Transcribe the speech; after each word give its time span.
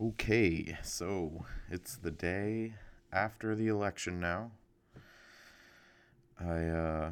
Okay, 0.00 0.76
so 0.82 1.44
it's 1.70 1.96
the 1.96 2.10
day 2.10 2.74
after 3.12 3.54
the 3.54 3.68
election 3.68 4.18
now. 4.18 4.50
I 6.40 6.64
uh, 6.64 7.10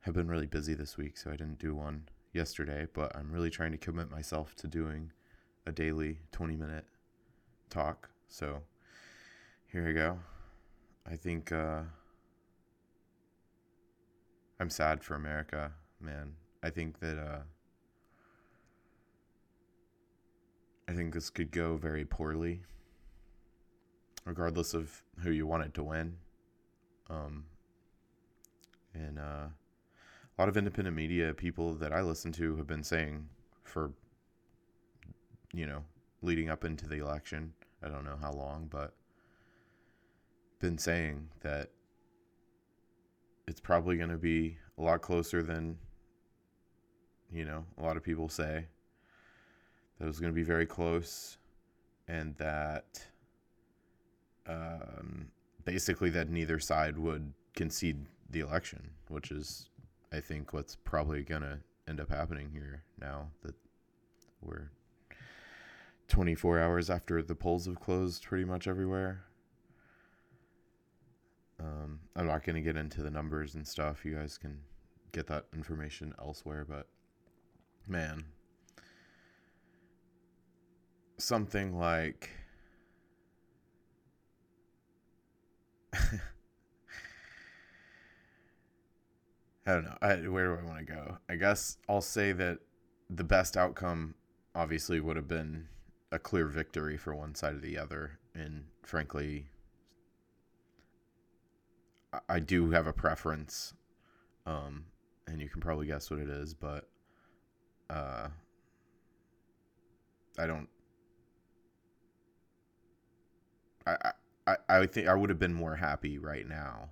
have 0.00 0.14
been 0.14 0.28
really 0.28 0.46
busy 0.46 0.74
this 0.74 0.98
week, 0.98 1.16
so 1.16 1.30
I 1.30 1.36
didn't 1.36 1.58
do 1.58 1.74
one 1.74 2.08
yesterday, 2.34 2.88
but 2.92 3.14
I'm 3.16 3.30
really 3.30 3.48
trying 3.48 3.72
to 3.72 3.78
commit 3.78 4.10
myself 4.10 4.54
to 4.56 4.66
doing 4.66 5.12
a 5.66 5.72
daily 5.72 6.18
20 6.32 6.56
minute 6.56 6.84
talk. 7.70 8.10
So 8.28 8.62
here 9.68 9.88
I 9.88 9.92
go. 9.92 10.18
I 11.10 11.16
think 11.16 11.52
uh, 11.52 11.82
I'm 14.60 14.70
sad 14.70 15.02
for 15.02 15.14
America, 15.14 15.72
man. 16.00 16.34
I 16.62 16.70
think 16.70 16.98
that. 17.00 17.18
Uh, 17.18 17.42
I 20.88 20.92
think 20.92 21.14
this 21.14 21.30
could 21.30 21.50
go 21.50 21.76
very 21.76 22.04
poorly, 22.04 22.62
regardless 24.24 24.74
of 24.74 25.02
who 25.20 25.30
you 25.30 25.46
want 25.46 25.64
it 25.64 25.74
to 25.74 25.82
win. 25.82 26.16
Um, 27.08 27.44
and 28.94 29.18
uh, 29.18 29.46
a 29.48 30.36
lot 30.38 30.48
of 30.48 30.56
independent 30.56 30.96
media 30.96 31.32
people 31.34 31.74
that 31.74 31.92
I 31.92 32.00
listen 32.02 32.32
to 32.32 32.56
have 32.56 32.66
been 32.66 32.82
saying 32.82 33.28
for, 33.64 33.92
you 35.52 35.66
know, 35.66 35.84
leading 36.22 36.50
up 36.50 36.64
into 36.64 36.88
the 36.88 36.98
election, 36.98 37.52
I 37.82 37.88
don't 37.88 38.04
know 38.04 38.18
how 38.20 38.32
long, 38.32 38.68
but 38.70 38.94
been 40.60 40.78
saying 40.78 41.28
that 41.40 41.70
it's 43.48 43.60
probably 43.60 43.96
going 43.96 44.10
to 44.10 44.18
be 44.18 44.56
a 44.78 44.82
lot 44.82 45.02
closer 45.02 45.42
than, 45.42 45.76
you 47.32 47.44
know, 47.44 47.64
a 47.78 47.82
lot 47.82 47.96
of 47.96 48.02
people 48.02 48.28
say 48.28 48.66
that 50.02 50.06
it 50.06 50.08
was 50.08 50.18
going 50.18 50.32
to 50.32 50.34
be 50.34 50.42
very 50.42 50.66
close 50.66 51.38
and 52.08 52.34
that 52.34 53.06
um, 54.48 55.28
basically 55.64 56.10
that 56.10 56.28
neither 56.28 56.58
side 56.58 56.98
would 56.98 57.32
concede 57.54 58.04
the 58.30 58.40
election, 58.40 58.90
which 59.06 59.30
is, 59.30 59.68
I 60.12 60.18
think, 60.18 60.52
what's 60.52 60.74
probably 60.74 61.22
going 61.22 61.42
to 61.42 61.60
end 61.86 62.00
up 62.00 62.10
happening 62.10 62.50
here 62.52 62.82
now 63.00 63.28
that 63.44 63.54
we're 64.40 64.72
24 66.08 66.58
hours 66.58 66.90
after 66.90 67.22
the 67.22 67.36
polls 67.36 67.66
have 67.66 67.78
closed 67.78 68.24
pretty 68.24 68.44
much 68.44 68.66
everywhere. 68.66 69.22
Um, 71.60 72.00
I'm 72.16 72.26
not 72.26 72.42
going 72.42 72.56
to 72.56 72.60
get 72.60 72.76
into 72.76 73.04
the 73.04 73.10
numbers 73.10 73.54
and 73.54 73.64
stuff. 73.64 74.04
You 74.04 74.16
guys 74.16 74.36
can 74.36 74.58
get 75.12 75.28
that 75.28 75.44
information 75.54 76.12
elsewhere, 76.18 76.66
but 76.68 76.88
man, 77.86 78.24
something 81.22 81.78
like 81.78 82.30
I 85.94 86.00
don't 89.66 89.84
know. 89.84 89.96
I, 90.02 90.16
where 90.28 90.48
do 90.48 90.60
I 90.60 90.66
want 90.66 90.78
to 90.78 90.84
go? 90.84 91.18
I 91.28 91.36
guess 91.36 91.78
I'll 91.88 92.00
say 92.00 92.32
that 92.32 92.58
the 93.08 93.22
best 93.22 93.56
outcome 93.56 94.14
obviously 94.54 94.98
would 94.98 95.16
have 95.16 95.28
been 95.28 95.68
a 96.10 96.18
clear 96.18 96.46
victory 96.46 96.96
for 96.96 97.14
one 97.14 97.34
side 97.36 97.54
or 97.54 97.60
the 97.60 97.78
other. 97.78 98.18
And 98.34 98.64
frankly, 98.82 99.46
I, 102.28 102.40
do 102.40 102.70
have 102.70 102.86
a 102.86 102.92
preference. 102.92 103.74
Um, 104.46 104.86
and 105.28 105.40
you 105.40 105.48
can 105.48 105.60
probably 105.60 105.86
guess 105.86 106.10
what 106.10 106.18
it 106.18 106.28
is, 106.28 106.54
but 106.54 106.88
uh, 107.88 108.28
I 110.38 110.46
don't 110.46 110.68
I, 113.86 114.12
I, 114.46 114.56
I 114.68 114.86
think 114.86 115.08
I 115.08 115.14
would 115.14 115.30
have 115.30 115.38
been 115.38 115.54
more 115.54 115.76
happy 115.76 116.18
right 116.18 116.48
now 116.48 116.90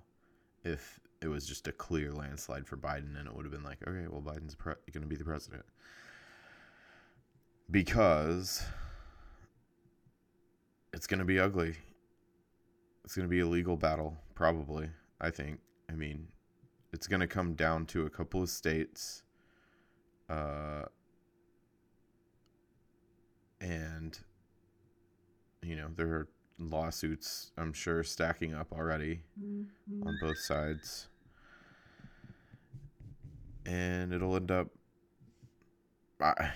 if 0.63 0.99
it 1.21 1.27
was 1.27 1.45
just 1.45 1.67
a 1.67 1.71
clear 1.71 2.11
landslide 2.11 2.67
for 2.67 2.77
Biden 2.77 3.17
and 3.17 3.27
it 3.27 3.35
would 3.35 3.45
have 3.45 3.51
been 3.51 3.63
like, 3.63 3.77
okay, 3.87 4.07
well, 4.09 4.21
Biden's 4.21 4.55
pre- 4.55 4.73
going 4.91 5.03
to 5.03 5.07
be 5.07 5.15
the 5.15 5.23
president. 5.23 5.63
Because 7.69 8.63
it's 10.93 11.07
going 11.07 11.19
to 11.19 11.25
be 11.25 11.39
ugly. 11.39 11.75
It's 13.05 13.15
going 13.15 13.27
to 13.27 13.29
be 13.29 13.39
a 13.39 13.47
legal 13.47 13.77
battle, 13.77 14.17
probably, 14.35 14.89
I 15.19 15.29
think. 15.29 15.59
I 15.89 15.93
mean, 15.93 16.27
it's 16.91 17.07
going 17.07 17.21
to 17.21 17.27
come 17.27 17.53
down 17.53 17.85
to 17.87 18.05
a 18.05 18.09
couple 18.09 18.41
of 18.41 18.49
states. 18.49 19.23
Uh, 20.29 20.83
and, 23.59 24.17
you 25.61 25.75
know, 25.75 25.87
there 25.95 26.07
are 26.07 26.27
lawsuits, 26.69 27.51
I'm 27.57 27.73
sure, 27.73 28.03
stacking 28.03 28.53
up 28.53 28.71
already 28.71 29.21
mm-hmm. 29.41 30.07
on 30.07 30.17
both 30.21 30.37
sides. 30.37 31.07
And 33.65 34.13
it'll 34.13 34.35
end 34.35 34.51
up. 34.51 34.67
I, 36.19 36.51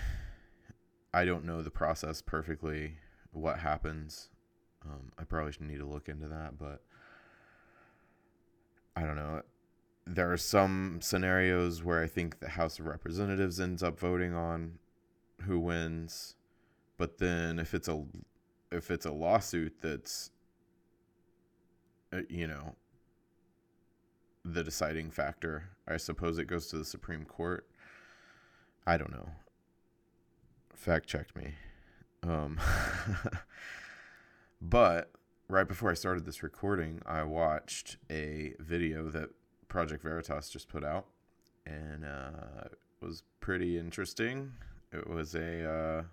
I 1.13 1.25
don't 1.25 1.45
know 1.45 1.61
the 1.61 1.71
process 1.71 2.21
perfectly, 2.21 2.97
what 3.31 3.59
happens. 3.59 4.29
Um, 4.83 5.11
I 5.17 5.23
probably 5.23 5.51
should 5.51 5.61
need 5.61 5.79
to 5.79 5.85
look 5.85 6.09
into 6.09 6.27
that, 6.27 6.57
but 6.59 6.81
I 8.95 9.01
don't 9.01 9.15
know. 9.15 9.41
There 10.05 10.31
are 10.31 10.37
some 10.37 10.99
scenarios 11.01 11.83
where 11.83 12.03
I 12.03 12.07
think 12.07 12.39
the 12.39 12.49
House 12.49 12.79
of 12.79 12.85
Representatives 12.85 13.59
ends 13.59 13.81
up 13.81 13.99
voting 13.99 14.33
on 14.35 14.77
who 15.41 15.59
wins, 15.59 16.35
but 16.97 17.17
then 17.17 17.57
if 17.59 17.73
it's 17.73 17.87
a 17.87 18.05
if 18.75 18.91
it's 18.91 19.05
a 19.05 19.11
lawsuit 19.11 19.75
that's 19.81 20.31
uh, 22.13 22.21
you 22.29 22.47
know 22.47 22.75
the 24.43 24.63
deciding 24.63 25.09
factor 25.09 25.69
i 25.87 25.97
suppose 25.97 26.37
it 26.37 26.45
goes 26.45 26.67
to 26.67 26.77
the 26.77 26.85
supreme 26.85 27.25
court. 27.25 27.67
I 28.87 28.97
don't 28.97 29.11
know. 29.11 29.29
Fact 30.75 31.07
checked 31.07 31.35
me. 31.35 31.55
Um 32.21 32.59
but 34.61 35.11
right 35.47 35.67
before 35.67 35.91
i 35.91 35.93
started 35.93 36.25
this 36.25 36.43
recording 36.43 37.01
i 37.05 37.23
watched 37.23 37.97
a 38.11 38.53
video 38.59 39.09
that 39.09 39.29
project 39.67 40.03
veritas 40.03 40.49
just 40.49 40.69
put 40.69 40.83
out 40.83 41.05
and 41.65 42.05
uh, 42.05 42.65
it 42.65 42.77
was 43.01 43.23
pretty 43.39 43.77
interesting. 43.77 44.53
It 44.91 45.07
was 45.09 45.35
a 45.35 45.69
uh, 45.69 46.03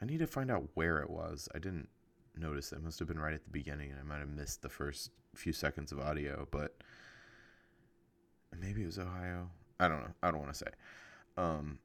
I 0.00 0.06
need 0.06 0.18
to 0.18 0.26
find 0.26 0.50
out 0.50 0.68
where 0.74 0.98
it 1.00 1.10
was. 1.10 1.48
I 1.54 1.58
didn't 1.58 1.88
notice 2.36 2.72
it. 2.72 2.82
must 2.82 2.98
have 2.98 3.08
been 3.08 3.18
right 3.18 3.34
at 3.34 3.44
the 3.44 3.50
beginning, 3.50 3.90
and 3.90 4.00
I 4.00 4.02
might 4.02 4.20
have 4.20 4.28
missed 4.28 4.62
the 4.62 4.68
first 4.68 5.10
few 5.34 5.52
seconds 5.52 5.92
of 5.92 6.00
audio, 6.00 6.48
but 6.50 6.76
maybe 8.58 8.82
it 8.82 8.86
was 8.86 8.98
Ohio. 8.98 9.50
I 9.78 9.88
don't 9.88 10.00
know. 10.00 10.14
I 10.22 10.30
don't 10.30 10.40
want 10.40 10.52
to 10.52 10.58
say. 10.58 10.70
Um, 11.36 11.78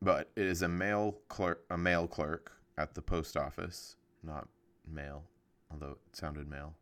but 0.00 0.30
it 0.36 0.46
is 0.46 0.62
a 0.62 0.68
male 0.68 1.16
clerk, 1.28 1.64
a 1.70 1.78
male 1.78 2.06
clerk 2.06 2.52
at 2.76 2.94
the 2.94 3.02
post 3.02 3.36
office, 3.36 3.96
not 4.22 4.48
male, 4.86 5.24
although 5.70 5.92
it 5.92 6.16
sounded 6.16 6.48
male. 6.48 6.74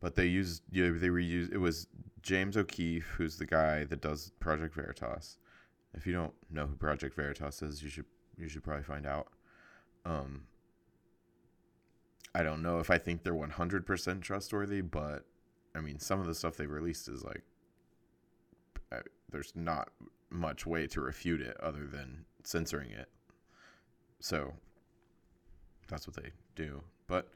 But 0.00 0.14
they 0.14 0.26
used, 0.26 0.62
you 0.70 0.86
know, 0.86 0.98
they 0.98 1.08
reused. 1.08 1.52
It 1.52 1.58
was 1.58 1.88
James 2.22 2.56
O'Keefe, 2.56 3.06
who's 3.16 3.36
the 3.36 3.46
guy 3.46 3.84
that 3.84 4.00
does 4.00 4.32
Project 4.38 4.74
Veritas. 4.74 5.38
If 5.94 6.06
you 6.06 6.12
don't 6.12 6.34
know 6.50 6.66
who 6.66 6.76
Project 6.76 7.16
Veritas 7.16 7.62
is, 7.62 7.82
you 7.82 7.88
should 7.88 8.04
you 8.36 8.48
should 8.48 8.62
probably 8.62 8.84
find 8.84 9.06
out. 9.06 9.28
Um, 10.04 10.42
I 12.34 12.42
don't 12.42 12.62
know 12.62 12.78
if 12.78 12.90
I 12.90 12.98
think 12.98 13.22
they're 13.22 13.34
100% 13.34 14.20
trustworthy, 14.20 14.80
but 14.80 15.24
I 15.74 15.80
mean, 15.80 15.98
some 15.98 16.20
of 16.20 16.26
the 16.26 16.34
stuff 16.34 16.56
they've 16.56 16.70
released 16.70 17.08
is 17.08 17.24
like, 17.24 17.42
I, 18.92 18.98
there's 19.30 19.52
not 19.54 19.90
much 20.30 20.66
way 20.66 20.86
to 20.88 21.00
refute 21.00 21.40
it 21.40 21.56
other 21.60 21.86
than 21.86 22.24
censoring 22.44 22.90
it. 22.90 23.08
So 24.20 24.52
that's 25.88 26.06
what 26.06 26.16
they 26.16 26.30
do. 26.54 26.82
But 27.06 27.28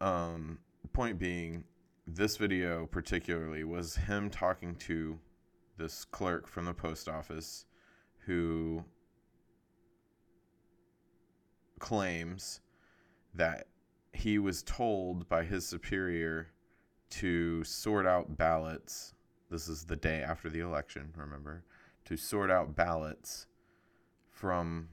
um, 0.00 0.58
point 0.92 1.18
being, 1.18 1.64
this 2.06 2.36
video 2.36 2.86
particularly 2.86 3.64
was 3.64 3.96
him 3.96 4.30
talking 4.30 4.74
to 4.76 5.18
this 5.76 6.04
clerk 6.04 6.46
from 6.46 6.66
the 6.66 6.74
post 6.74 7.08
office 7.08 7.64
who 8.20 8.84
claims 11.78 12.60
that 13.34 13.66
he 14.12 14.38
was 14.38 14.62
told 14.62 15.28
by 15.28 15.44
his 15.44 15.66
superior 15.66 16.48
to 17.10 17.64
sort 17.64 18.06
out 18.06 18.36
ballots. 18.36 19.14
This 19.50 19.68
is 19.68 19.84
the 19.84 19.96
day 19.96 20.22
after 20.22 20.48
the 20.48 20.60
election, 20.60 21.12
remember? 21.16 21.64
To 22.06 22.16
sort 22.16 22.50
out 22.50 22.76
ballots 22.76 23.46
from 24.30 24.88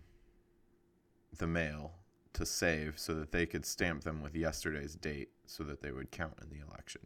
the 1.38 1.48
mail 1.48 1.94
to 2.34 2.46
save 2.46 2.98
so 2.98 3.14
that 3.16 3.32
they 3.32 3.46
could 3.46 3.66
stamp 3.66 4.04
them 4.04 4.22
with 4.22 4.36
yesterday's 4.36 4.96
date 4.96 5.30
so 5.46 5.64
that 5.64 5.82
they 5.82 5.92
would 5.92 6.12
count 6.12 6.34
in 6.42 6.50
the 6.50 6.66
election. 6.66 7.02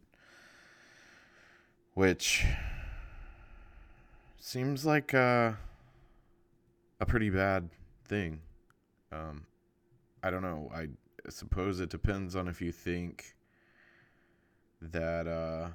Which 1.94 2.44
seems 4.38 4.84
like 4.84 5.14
a, 5.14 5.58
a 7.00 7.06
pretty 7.06 7.30
bad 7.30 7.70
thing. 8.04 8.40
Um, 9.10 9.46
I 10.26 10.30
don't 10.30 10.42
know. 10.42 10.68
I 10.74 10.88
suppose 11.28 11.78
it 11.78 11.88
depends 11.88 12.34
on 12.34 12.48
if 12.48 12.60
you 12.60 12.72
think 12.72 13.36
that 14.82 15.28
uh, 15.28 15.68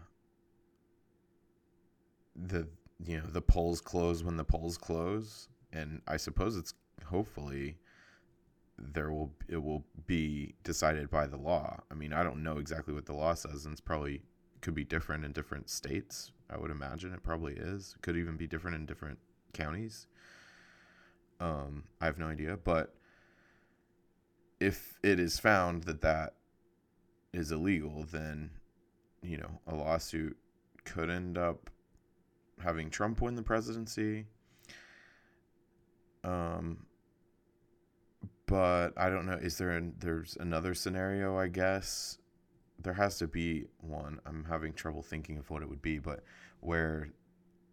the 2.36 2.68
you 3.06 3.19
know 3.19 3.27
the 3.27 3.42
polls 3.42 3.80
close 3.80 4.25
when 4.25 4.36
the 4.36 4.44
polls 4.44 4.77
close, 4.77 5.48
and 5.71 6.01
I 6.06 6.18
suppose 6.18 6.57
it's 6.57 6.74
hopefully 7.06 7.77
there 8.77 9.13
will 9.13 9.31
it 9.48 9.63
will 9.63 9.86
be 10.06 10.53
decided 10.65 11.09
by 11.09 11.27
the 11.27 11.38
law. 11.38 11.80
I 11.89 11.94
mean, 11.94 12.12
I 12.12 12.21
don't 12.21 12.44
know 12.44 12.57
exactly 12.57 12.94
what 12.94 13.06
the 13.06 13.15
law 13.15 13.33
says, 13.36 13.63
and 13.63 13.71
it's 13.71 13.80
probably 13.80 14.21
could 14.59 14.75
be 14.75 14.83
different 14.83 15.24
in 15.24 15.31
different 15.31 15.69
states. 15.69 16.33
I 16.50 16.57
would 16.57 16.71
imagine 16.71 17.13
it 17.13 17.24
probably 17.24 17.53
is. 17.53 17.95
Could 18.01 18.18
even 18.18 18.36
be 18.36 18.48
different 18.48 18.75
in 18.75 18.86
different 18.86 19.18
counties. 19.53 20.07
Um, 21.39 21.86
I 22.01 22.06
have 22.06 22.19
no 22.19 22.27
idea, 22.27 22.57
but 22.62 22.94
if 24.61 24.99
it 25.01 25.19
is 25.19 25.39
found 25.39 25.83
that 25.83 26.01
that 26.01 26.35
is 27.33 27.51
illegal, 27.51 28.05
then 28.11 28.51
you 29.23 29.37
know 29.37 29.59
a 29.67 29.75
lawsuit 29.75 30.37
could 30.85 31.09
end 31.09 31.37
up 31.37 31.69
having 32.63 32.89
Trump 32.89 33.21
win 33.21 33.35
the 33.35 33.41
presidency. 33.41 34.27
Um, 36.23 36.85
but 38.45 38.91
I 38.97 39.09
don't 39.09 39.25
know. 39.25 39.39
Is 39.41 39.57
there 39.57 39.71
an, 39.71 39.95
there's 39.99 40.37
another 40.39 40.75
scenario? 40.75 41.37
I 41.37 41.47
guess 41.47 42.19
there 42.83 42.93
has 42.93 43.17
to 43.17 43.27
be 43.27 43.65
one. 43.79 44.19
I'm 44.27 44.43
having 44.43 44.73
trouble 44.73 45.01
thinking 45.01 45.37
of 45.37 45.49
what 45.49 45.63
it 45.63 45.69
would 45.69 45.81
be, 45.81 45.97
but 45.97 46.23
where 46.59 47.09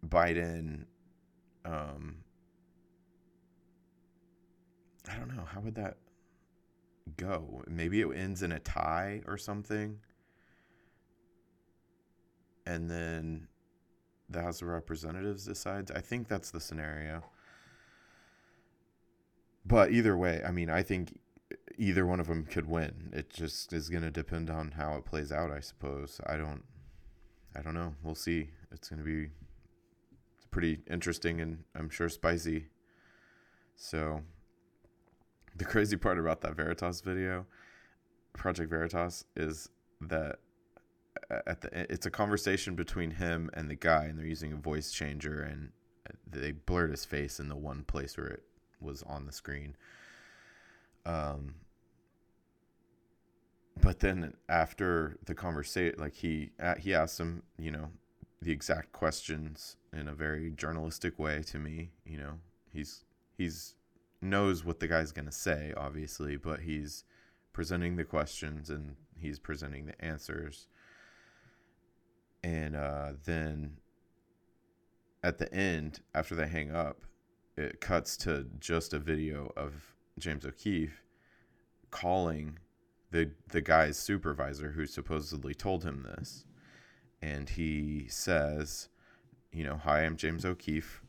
Biden, 0.07 0.85
um, 1.65 2.17
I 5.07 5.17
don't 5.17 5.35
know. 5.35 5.43
How 5.43 5.59
would 5.59 5.75
that 5.75 5.97
go? 7.17 7.63
Maybe 7.67 8.01
it 8.01 8.09
ends 8.15 8.43
in 8.43 8.51
a 8.51 8.59
tie 8.59 9.21
or 9.27 9.37
something, 9.37 9.99
and 12.65 12.89
then 12.89 13.47
the 14.29 14.41
House 14.41 14.61
of 14.61 14.67
Representatives 14.67 15.45
decides. 15.45 15.91
I 15.91 16.01
think 16.01 16.27
that's 16.27 16.51
the 16.51 16.59
scenario. 16.59 17.23
But 19.65 19.91
either 19.91 20.17
way, 20.17 20.41
I 20.45 20.51
mean, 20.51 20.69
I 20.69 20.83
think 20.83 21.19
either 21.77 22.05
one 22.05 22.19
of 22.19 22.27
them 22.27 22.45
could 22.45 22.67
win. 22.67 23.11
It 23.13 23.29
just 23.29 23.73
is 23.73 23.89
going 23.89 24.03
to 24.03 24.11
depend 24.11 24.49
on 24.49 24.71
how 24.71 24.95
it 24.95 25.05
plays 25.05 25.31
out, 25.31 25.51
I 25.51 25.59
suppose. 25.59 26.19
I 26.25 26.37
don't 26.37 26.63
I 27.55 27.61
don't 27.61 27.73
know. 27.73 27.95
We'll 28.03 28.15
see. 28.15 28.49
It's 28.71 28.89
going 28.89 28.99
to 28.99 29.05
be 29.05 29.29
pretty 30.51 30.79
interesting 30.89 31.41
and 31.41 31.63
I'm 31.75 31.89
sure 31.89 32.09
spicy. 32.09 32.67
So 33.75 34.21
the 35.59 35.65
crazy 35.65 35.97
part 35.97 36.17
about 36.17 36.41
that 36.41 36.55
Veritas 36.55 37.01
video, 37.01 37.45
Project 38.33 38.69
Veritas 38.69 39.25
is 39.35 39.69
that 40.01 40.39
at 41.45 41.61
the 41.61 41.91
it's 41.91 42.05
a 42.05 42.11
conversation 42.11 42.75
between 42.75 43.11
him 43.11 43.49
and 43.53 43.69
the 43.69 43.75
guy 43.75 44.05
and 44.05 44.17
they're 44.17 44.25
using 44.25 44.53
a 44.53 44.55
voice 44.55 44.91
changer 44.91 45.41
and 45.41 45.71
they 46.25 46.53
blurred 46.53 46.91
his 46.91 47.05
face 47.05 47.39
in 47.39 47.49
the 47.49 47.55
one 47.55 47.83
place 47.83 48.17
where 48.17 48.27
it 48.27 48.43
was 48.79 49.03
on 49.03 49.25
the 49.25 49.31
screen. 49.31 49.75
Um 51.05 51.55
but 53.81 53.99
then 53.99 54.33
after 54.47 55.17
the 55.25 55.35
conversation 55.35 55.99
like 55.99 56.15
he 56.15 56.51
uh, 56.61 56.75
he 56.75 56.93
asked 56.93 57.19
him 57.19 57.43
you 57.57 57.71
know 57.71 57.89
the 58.41 58.51
exact 58.51 58.93
questions 58.93 59.75
in 59.91 60.07
a 60.07 60.13
very 60.13 60.51
journalistic 60.51 61.19
way 61.19 61.43
to 61.43 61.57
me 61.59 61.89
you 62.05 62.17
know 62.17 62.39
he's 62.71 63.03
he's 63.37 63.75
knows 64.21 64.65
what 64.65 64.79
the 64.79 64.87
guy's 64.87 65.11
going 65.11 65.25
to 65.25 65.31
say 65.31 65.73
obviously 65.77 66.35
but 66.35 66.61
he's 66.61 67.03
presenting 67.53 67.95
the 67.95 68.03
questions 68.03 68.69
and 68.69 68.95
he's 69.17 69.39
presenting 69.39 69.85
the 69.85 70.05
answers. 70.05 70.67
And 72.43 72.75
uh, 72.75 73.13
then 73.25 73.77
at 75.23 75.37
the 75.37 75.53
end 75.53 75.99
after 76.13 76.35
they 76.35 76.47
hang 76.47 76.71
up 76.73 77.01
it 77.57 77.81
cuts 77.81 78.15
to 78.15 78.45
just 78.59 78.93
a 78.93 78.99
video 78.99 79.51
of 79.57 79.93
james 80.17 80.45
o'keefe 80.45 81.03
calling 81.91 82.57
the 83.11 83.31
the 83.49 83.61
guy's 83.61 83.97
supervisor 83.97 84.71
who 84.71 84.85
supposedly 84.85 85.53
told 85.53 85.83
him 85.83 86.03
this, 86.03 86.45
and 87.21 87.49
he 87.49 88.05
says, 88.07 88.89
you 89.51 89.63
know, 89.63 89.77
hi, 89.77 90.05
I'm 90.05 90.15
James 90.15 90.45
O'Keefe, 90.45 91.01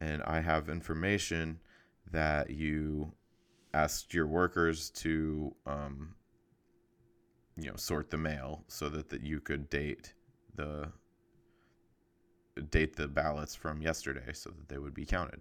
and 0.00 0.22
I 0.22 0.40
have 0.40 0.68
information 0.68 1.60
that 2.12 2.50
you 2.50 3.12
asked 3.72 4.12
your 4.12 4.26
workers 4.26 4.90
to, 4.90 5.54
um, 5.66 6.14
you 7.56 7.70
know, 7.70 7.76
sort 7.76 8.10
the 8.10 8.18
mail 8.18 8.64
so 8.68 8.88
that 8.88 9.08
that 9.10 9.22
you 9.22 9.40
could 9.40 9.70
date 9.70 10.14
the 10.54 10.90
date 12.70 12.96
the 12.96 13.08
ballots 13.08 13.54
from 13.54 13.80
yesterday 13.80 14.32
so 14.32 14.50
that 14.50 14.68
they 14.68 14.78
would 14.78 14.94
be 14.94 15.04
counted. 15.04 15.40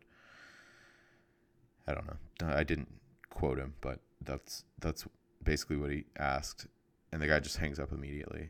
I 1.87 1.93
don't 1.93 2.05
know. 2.05 2.53
I 2.53 2.63
didn't 2.63 2.89
quote 3.29 3.57
him, 3.57 3.73
but 3.81 3.99
that's 4.23 4.63
that's 4.79 5.07
basically 5.43 5.77
what 5.77 5.91
he 5.91 6.05
asked, 6.17 6.67
and 7.11 7.21
the 7.21 7.27
guy 7.27 7.39
just 7.39 7.57
hangs 7.57 7.79
up 7.79 7.91
immediately, 7.91 8.49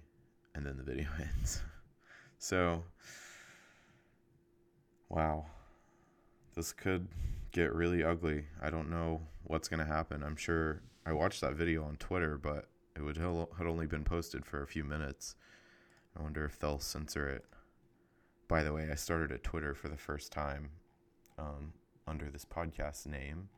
and 0.55 0.65
then 0.65 0.77
the 0.77 0.83
video 0.83 1.07
ends. 1.37 1.61
so, 2.37 2.83
wow, 5.09 5.45
this 6.55 6.73
could 6.73 7.07
get 7.51 7.73
really 7.73 8.03
ugly. 8.03 8.45
I 8.61 8.69
don't 8.69 8.89
know 8.89 9.21
what's 9.43 9.67
gonna 9.67 9.85
happen. 9.85 10.23
I'm 10.23 10.35
sure 10.35 10.81
I 11.05 11.13
watched 11.13 11.41
that 11.41 11.53
video 11.53 11.83
on 11.83 11.97
Twitter, 11.97 12.37
but 12.37 12.69
it 12.95 13.01
would 13.01 13.17
had 13.17 13.67
only 13.67 13.87
been 13.87 14.03
posted 14.03 14.45
for 14.45 14.61
a 14.61 14.67
few 14.67 14.83
minutes. 14.83 15.35
I 16.17 16.21
wonder 16.21 16.45
if 16.45 16.59
they'll 16.59 16.79
censor 16.79 17.27
it. 17.29 17.45
By 18.47 18.63
the 18.63 18.73
way, 18.73 18.89
I 18.91 18.95
started 18.95 19.31
a 19.31 19.37
Twitter 19.37 19.73
for 19.73 19.87
the 19.87 19.97
first 19.97 20.31
time 20.31 20.71
um, 21.37 21.73
under 22.07 22.29
this 22.29 22.45
podcast 22.45 23.05
name. 23.05 23.49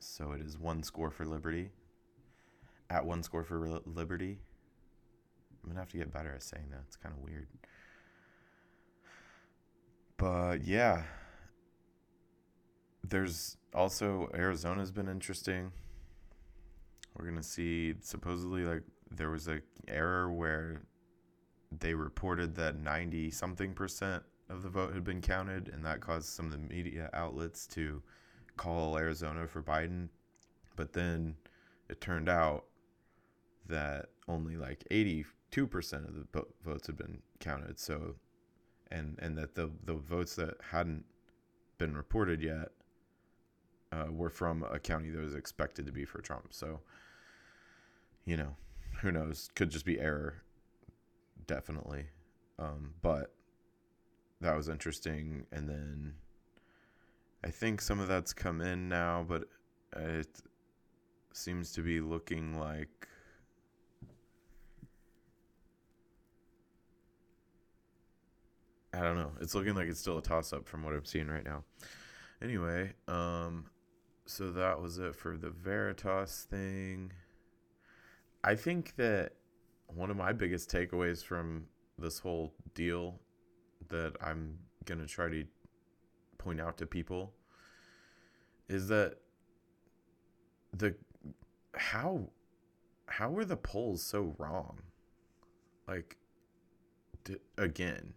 So 0.00 0.32
it 0.32 0.40
is 0.40 0.58
one 0.58 0.82
score 0.82 1.10
for 1.10 1.24
Liberty. 1.24 1.70
At 2.90 3.06
one 3.06 3.22
score 3.22 3.44
for 3.44 3.80
Liberty. 3.86 4.40
I'm 5.62 5.68
going 5.68 5.76
to 5.76 5.80
have 5.80 5.90
to 5.92 5.98
get 5.98 6.12
better 6.12 6.34
at 6.34 6.42
saying 6.42 6.66
that. 6.70 6.80
It's 6.86 6.96
kind 6.96 7.14
of 7.14 7.22
weird. 7.22 7.46
But 10.16 10.64
yeah. 10.64 11.04
There's 13.08 13.56
also 13.74 14.30
Arizona's 14.34 14.92
been 14.92 15.08
interesting. 15.08 15.72
We're 17.16 17.30
to 17.30 17.42
see 17.42 17.94
supposedly 18.00 18.62
like 18.62 18.82
there 19.10 19.30
was 19.30 19.48
a 19.48 19.60
error 19.88 20.32
where 20.32 20.82
they 21.70 21.94
reported 21.94 22.54
that 22.56 22.78
90 22.78 23.30
something 23.30 23.74
percent 23.74 24.22
of 24.48 24.62
the 24.62 24.68
vote 24.68 24.94
had 24.94 25.04
been 25.04 25.20
counted 25.20 25.68
and 25.68 25.84
that 25.84 26.00
caused 26.00 26.28
some 26.28 26.46
of 26.46 26.52
the 26.52 26.58
media 26.58 27.10
outlets 27.12 27.66
to 27.66 28.02
call 28.56 28.98
Arizona 28.98 29.46
for 29.46 29.62
Biden, 29.62 30.08
but 30.76 30.92
then 30.92 31.36
it 31.88 32.00
turned 32.00 32.28
out 32.28 32.64
that 33.66 34.06
only 34.28 34.56
like 34.56 34.84
82% 34.90 35.24
of 36.08 36.14
the 36.14 36.44
votes 36.64 36.86
had 36.86 36.96
been 36.96 37.20
counted. 37.40 37.78
So, 37.78 38.16
and 38.90 39.18
and 39.20 39.36
that 39.38 39.54
the 39.54 39.70
the 39.84 39.94
votes 39.94 40.36
that 40.36 40.54
hadn't 40.70 41.04
been 41.78 41.96
reported 41.96 42.42
yet 42.42 42.68
uh, 43.92 44.06
were 44.10 44.30
from 44.30 44.64
a 44.70 44.78
county 44.78 45.10
that 45.10 45.20
was 45.20 45.34
expected 45.34 45.86
to 45.86 45.92
be 45.92 46.04
for 46.04 46.20
Trump. 46.20 46.48
So, 46.50 46.80
you 48.24 48.36
know, 48.36 48.56
who 49.00 49.12
knows? 49.12 49.50
Could 49.54 49.70
just 49.70 49.84
be 49.84 50.00
error, 50.00 50.42
definitely. 51.46 52.06
Um, 52.58 52.94
but 53.02 53.34
that 54.40 54.56
was 54.56 54.68
interesting. 54.68 55.46
And 55.52 55.68
then 55.68 56.14
I 57.44 57.50
think 57.50 57.80
some 57.80 58.00
of 58.00 58.08
that's 58.08 58.32
come 58.32 58.60
in 58.60 58.88
now, 58.88 59.24
but 59.28 59.44
it 59.96 60.40
seems 61.32 61.72
to 61.72 61.82
be 61.82 62.00
looking 62.00 62.58
like 62.58 63.08
I 68.94 69.00
don't 69.00 69.16
know. 69.16 69.32
It's 69.40 69.54
looking 69.54 69.74
like 69.74 69.88
it's 69.88 70.00
still 70.00 70.18
a 70.18 70.22
toss 70.22 70.52
up 70.52 70.68
from 70.68 70.82
what 70.82 70.92
I'm 70.92 71.06
seeing 71.06 71.28
right 71.28 71.44
now. 71.44 71.64
Anyway, 72.42 72.92
um 73.08 73.66
so 74.32 74.50
that 74.50 74.80
was 74.80 74.98
it 74.98 75.14
for 75.14 75.36
the 75.36 75.50
Veritas 75.50 76.46
thing. 76.50 77.12
I 78.42 78.54
think 78.54 78.96
that 78.96 79.32
one 79.86 80.10
of 80.10 80.16
my 80.16 80.32
biggest 80.32 80.70
takeaways 80.70 81.22
from 81.22 81.66
this 81.98 82.18
whole 82.18 82.54
deal 82.74 83.20
that 83.90 84.14
I'm 84.22 84.58
going 84.86 85.00
to 85.00 85.06
try 85.06 85.28
to 85.28 85.44
point 86.38 86.60
out 86.60 86.78
to 86.78 86.86
people 86.86 87.34
is 88.68 88.88
that 88.88 89.16
the 90.72 90.94
how 91.74 92.30
how 93.06 93.30
were 93.30 93.44
the 93.44 93.56
polls 93.56 94.02
so 94.02 94.34
wrong 94.38 94.78
like 95.86 96.16
d- 97.24 97.36
again 97.58 98.14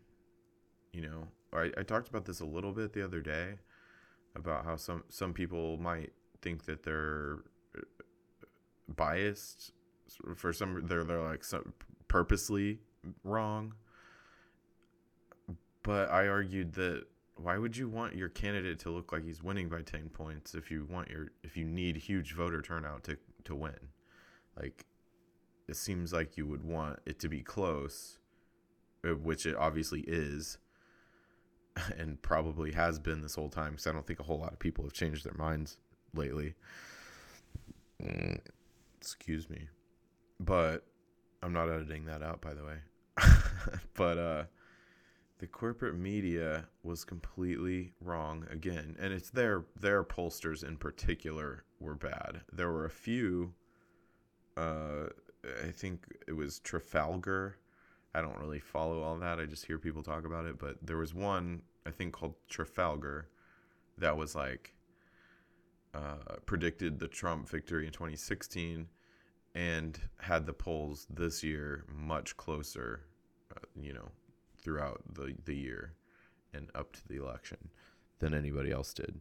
you 0.94 1.02
know 1.02 1.28
I, 1.54 1.72
I 1.78 1.84
talked 1.84 2.08
about 2.08 2.26
this 2.26 2.40
a 2.40 2.46
little 2.46 2.72
bit 2.72 2.94
the 2.94 3.04
other 3.04 3.20
day 3.20 3.56
about 4.36 4.66
how 4.66 4.76
some 4.76 5.04
some 5.10 5.34
people 5.34 5.78
might 5.78 6.12
think 6.42 6.66
that 6.66 6.84
they're 6.84 7.40
biased 8.96 9.72
for 10.36 10.54
some 10.54 10.86
they're 10.86 11.04
they're 11.04 11.22
like 11.22 11.44
so 11.44 11.64
purposely 12.08 12.80
wrong. 13.24 13.74
But 15.84 16.10
i 16.10 16.28
argued 16.28 16.74
that 16.74 17.06
why 17.38 17.58
would 17.58 17.76
you 17.76 17.90
want 17.90 18.16
your 18.16 18.30
candidate 18.30 18.80
to 18.80 18.90
look 18.90 19.12
like 19.12 19.24
he's 19.24 19.44
winning 19.44 19.68
by 19.68 19.82
10 19.82 20.10
points 20.10 20.56
if 20.56 20.72
you 20.72 20.88
want 20.90 21.10
your 21.10 21.28
if 21.44 21.58
you 21.58 21.66
need 21.66 21.98
huge 21.98 22.34
voter 22.34 22.62
turnout 22.62 23.04
to 23.06 23.18
to 23.46 23.56
win? 23.56 23.78
Like 24.60 24.86
it 25.68 25.76
seems 25.76 26.14
like 26.14 26.38
you 26.38 26.48
would 26.48 26.64
want 26.64 27.00
it 27.06 27.20
to 27.20 27.28
be 27.28 27.42
close 27.42 28.20
uh, 29.06 29.10
which 29.16 29.46
it 29.46 29.56
obviously 29.56 30.02
is 30.02 30.58
and 31.98 32.22
probably 32.22 32.72
has 32.72 33.00
been 33.00 33.22
this 33.22 33.36
whole 33.36 33.50
time 33.50 33.72
because 33.72 33.88
i 33.88 33.92
don't 33.92 34.06
think 34.08 34.20
a 34.20 34.24
whole 34.24 34.40
lot 34.40 34.54
of 34.54 34.60
people 34.60 34.84
have 34.84 34.94
changed 34.94 35.26
their 35.26 35.34
minds 35.34 35.78
lately. 36.14 36.54
Mm, 38.02 38.40
excuse 39.00 39.50
me. 39.50 39.68
But 40.40 40.86
i'm 41.44 41.54
not 41.54 41.70
editing 41.70 42.06
that 42.06 42.24
out 42.24 42.42
by 42.42 42.54
the 42.54 42.64
way. 42.64 42.78
But 43.96 44.18
uh 44.18 44.44
the 45.40 45.48
corporate 45.48 45.96
media 45.98 46.66
was 46.84 47.04
completely 47.04 47.92
wrong 48.00 48.46
again. 48.50 48.96
And 49.00 49.14
it's 49.14 49.30
their 49.30 49.66
their 49.80 50.04
pollsters 50.04 50.64
in 50.64 50.78
particular 50.78 51.64
were 51.80 51.96
bad. 51.96 52.42
There 52.54 52.72
were 52.72 52.86
a 52.86 52.90
few 52.90 53.54
uh 54.58 55.08
i 55.64 55.70
think 55.70 56.06
it 56.28 56.34
was 56.34 56.60
trafalgar 56.60 57.58
i 58.16 58.22
don't 58.22 58.40
really 58.40 58.60
follow 58.60 59.02
all 59.02 59.18
that 59.18 59.40
i 59.40 59.46
just 59.46 59.66
hear 59.66 59.78
people 59.78 60.02
talk 60.02 60.26
about 60.26 60.46
it 60.46 60.58
but 60.58 60.78
there 60.82 60.98
was 60.98 61.14
one 61.14 61.62
i 61.86 61.92
think 61.92 62.14
called 62.14 62.36
trafalgar 62.50 63.30
that 63.98 64.16
was 64.18 64.36
like 64.36 64.74
uh, 65.94 66.36
predicted 66.46 67.00
the 67.00 67.08
trump 67.08 67.48
victory 67.48 67.86
in 67.86 67.92
2016 67.92 68.88
and 69.54 70.00
had 70.20 70.46
the 70.46 70.54
polls 70.54 71.08
this 71.10 71.44
year 71.44 71.86
much 71.96 72.36
closer 72.36 73.02
uh, 73.56 73.60
you 73.80 73.94
know 73.94 74.10
throughout 74.66 75.02
the, 75.14 75.36
the 75.46 75.56
year 75.56 75.94
and 76.54 76.70
up 76.74 76.92
to 76.94 77.08
the 77.08 77.18
election 77.18 77.70
than 78.20 78.34
anybody 78.34 78.72
else 78.72 78.94
did. 78.94 79.20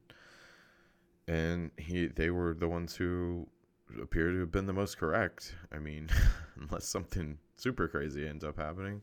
And 1.29 1.71
he 1.77 2.07
they 2.07 2.31
were 2.31 2.55
the 2.55 2.69
ones 2.69 2.97
who 2.97 3.49
appear 4.01 4.31
to 4.31 4.41
have 4.41 4.53
been 4.53 4.67
the 4.67 4.73
most 4.73 4.99
correct. 4.99 5.55
I 5.73 5.79
mean, 5.79 6.09
unless 6.61 6.87
something 6.87 7.39
super 7.57 7.89
crazy 7.89 8.27
ends 8.27 8.45
up 8.45 8.59
happening. 8.59 9.03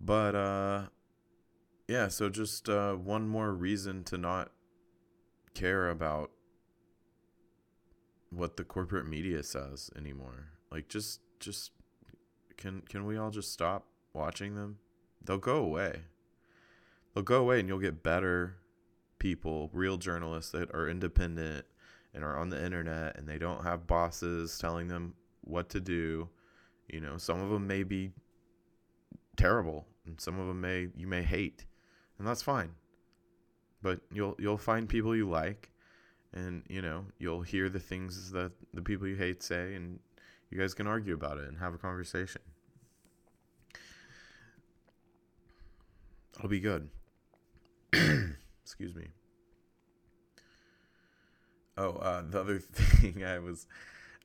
But 0.00 0.34
uh 0.34 0.82
yeah, 1.88 2.08
so 2.08 2.28
just 2.28 2.68
uh 2.68 2.94
one 2.94 3.28
more 3.28 3.52
reason 3.52 4.04
to 4.04 4.18
not 4.18 4.52
care 5.54 5.90
about 5.90 6.30
what 8.30 8.56
the 8.56 8.64
corporate 8.64 9.06
media 9.06 9.42
says 9.42 9.90
anymore. 9.96 10.48
Like 10.70 10.88
just 10.88 11.20
just 11.38 11.72
can 12.56 12.82
can 12.88 13.04
we 13.04 13.16
all 13.16 13.30
just 13.30 13.52
stop 13.52 13.86
watching 14.14 14.54
them? 14.54 14.78
they'll 15.24 15.38
go 15.38 15.56
away. 15.56 16.02
They'll 17.14 17.24
go 17.24 17.40
away 17.40 17.60
and 17.60 17.68
you'll 17.68 17.78
get 17.78 18.02
better 18.02 18.56
people, 19.18 19.70
real 19.72 19.98
journalists 19.98 20.50
that 20.52 20.74
are 20.74 20.88
independent 20.88 21.66
and 22.14 22.24
are 22.24 22.38
on 22.38 22.50
the 22.50 22.62
internet 22.62 23.16
and 23.16 23.26
they 23.26 23.38
don't 23.38 23.62
have 23.64 23.86
bosses 23.86 24.58
telling 24.58 24.88
them 24.88 25.14
what 25.42 25.68
to 25.70 25.80
do. 25.80 26.28
You 26.88 27.00
know, 27.00 27.16
some 27.16 27.40
of 27.40 27.50
them 27.50 27.66
may 27.66 27.82
be 27.82 28.12
terrible 29.36 29.86
and 30.06 30.20
some 30.20 30.38
of 30.38 30.46
them 30.46 30.60
may 30.60 30.88
you 30.96 31.06
may 31.06 31.22
hate. 31.22 31.64
And 32.18 32.26
that's 32.26 32.42
fine. 32.42 32.70
But 33.82 34.00
you'll 34.12 34.36
you'll 34.38 34.58
find 34.58 34.88
people 34.88 35.16
you 35.16 35.28
like 35.28 35.70
and 36.34 36.62
you 36.68 36.82
know, 36.82 37.06
you'll 37.18 37.42
hear 37.42 37.68
the 37.68 37.80
things 37.80 38.30
that 38.32 38.52
the 38.72 38.82
people 38.82 39.06
you 39.06 39.16
hate 39.16 39.42
say 39.42 39.74
and 39.74 39.98
you 40.50 40.58
guys 40.58 40.74
can 40.74 40.86
argue 40.86 41.14
about 41.14 41.38
it 41.38 41.48
and 41.48 41.58
have 41.58 41.74
a 41.74 41.78
conversation. 41.78 42.42
It'll 46.36 46.48
be 46.48 46.60
good. 46.60 46.88
Excuse 48.62 48.94
me. 48.94 49.08
Oh, 51.76 51.92
uh, 51.92 52.22
the 52.28 52.40
other 52.40 52.58
thing 52.60 53.24
I 53.24 53.38
was, 53.38 53.66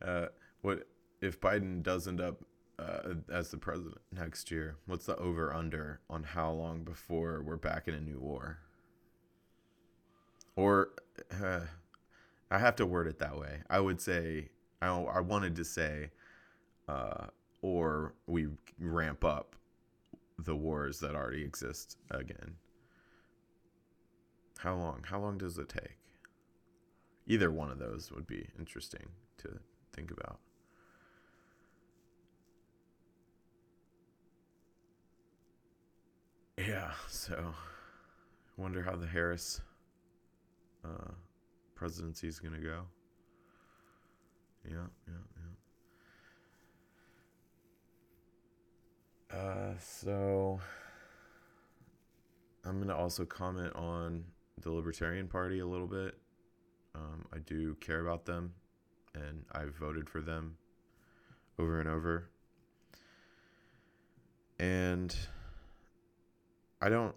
uh, 0.01 0.27
what 0.61 0.87
if 1.21 1.39
Biden 1.39 1.81
does 1.81 2.07
end 2.07 2.21
up 2.21 2.43
uh, 2.77 3.15
as 3.31 3.51
the 3.51 3.57
president 3.57 3.97
next 4.11 4.51
year? 4.51 4.77
What's 4.85 5.05
the 5.05 5.15
over 5.17 5.53
under 5.53 5.99
on 6.09 6.23
how 6.23 6.51
long 6.51 6.83
before 6.83 7.41
we're 7.41 7.57
back 7.57 7.87
in 7.87 7.93
a 7.93 8.01
new 8.01 8.19
war? 8.19 8.59
Or, 10.55 10.89
uh, 11.41 11.61
I 12.49 12.57
have 12.59 12.75
to 12.77 12.85
word 12.85 13.07
it 13.07 13.19
that 13.19 13.37
way. 13.37 13.61
I 13.69 13.79
would 13.79 14.01
say 14.01 14.49
I 14.81 14.87
I 14.87 15.19
wanted 15.19 15.55
to 15.55 15.65
say, 15.65 16.11
uh, 16.87 17.27
or 17.61 18.13
we 18.27 18.47
ramp 18.79 19.23
up 19.23 19.55
the 20.39 20.55
wars 20.55 20.99
that 20.99 21.15
already 21.15 21.43
exist 21.43 21.97
again. 22.11 22.55
How 24.59 24.75
long? 24.75 25.03
How 25.03 25.19
long 25.19 25.37
does 25.37 25.57
it 25.57 25.69
take? 25.69 25.97
Either 27.27 27.51
one 27.51 27.69
of 27.69 27.77
those 27.77 28.11
would 28.11 28.25
be 28.25 28.47
interesting 28.57 29.05
to 29.37 29.59
think 29.93 30.11
about. 30.11 30.39
Yeah, 36.57 36.91
so 37.07 37.53
wonder 38.55 38.81
how 38.81 38.95
the 38.95 39.05
Harris 39.05 39.61
uh, 40.83 41.11
presidency 41.75 42.27
is 42.27 42.39
going 42.39 42.55
to 42.55 42.59
go. 42.59 42.81
Yeah, 44.65 44.87
yeah, 45.07 45.13
Uh, 49.29 49.73
so 49.77 50.59
I'm 52.65 52.77
going 52.77 52.87
to 52.87 52.95
also 52.95 53.25
comment 53.25 53.75
on 53.75 54.23
the 54.61 54.71
Libertarian 54.71 55.27
Party 55.27 55.59
a 55.59 55.65
little 55.65 55.87
bit. 55.87 56.15
Um, 56.97 57.25
I 57.33 57.37
do 57.39 57.75
care 57.75 58.01
about 58.01 58.25
them, 58.25 58.53
and 59.13 59.45
I've 59.51 59.75
voted 59.75 60.09
for 60.09 60.21
them 60.21 60.57
over 61.59 61.79
and 61.79 61.89
over. 61.89 62.29
And 64.59 65.15
I 66.81 66.89
don't. 66.89 67.15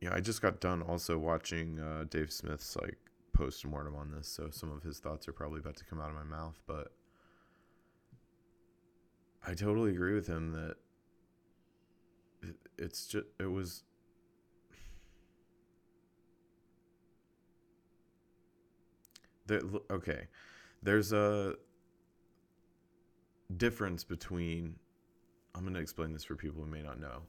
Yeah, 0.00 0.10
I 0.12 0.20
just 0.20 0.42
got 0.42 0.60
done 0.60 0.82
also 0.82 1.16
watching 1.16 1.78
uh, 1.78 2.04
Dave 2.10 2.32
Smith's 2.32 2.76
like 2.76 2.98
post 3.32 3.64
mortem 3.64 3.94
on 3.96 4.10
this, 4.10 4.28
so 4.28 4.50
some 4.50 4.70
of 4.70 4.82
his 4.82 4.98
thoughts 4.98 5.28
are 5.28 5.32
probably 5.32 5.60
about 5.60 5.76
to 5.76 5.84
come 5.84 6.00
out 6.00 6.10
of 6.10 6.16
my 6.16 6.24
mouth, 6.24 6.60
but 6.66 6.92
I 9.46 9.54
totally 9.54 9.90
agree 9.90 10.14
with 10.14 10.26
him 10.26 10.52
that 10.52 10.76
it's 12.78 13.06
just 13.06 13.26
it 13.38 13.50
was 13.50 13.84
there 19.46 19.60
okay 19.90 20.26
there's 20.82 21.12
a 21.12 21.54
difference 23.56 24.04
between 24.04 24.76
I'm 25.54 25.62
going 25.62 25.74
to 25.74 25.80
explain 25.80 26.12
this 26.12 26.24
for 26.24 26.34
people 26.34 26.62
who 26.64 26.70
may 26.70 26.82
not 26.82 26.98
know. 26.98 27.22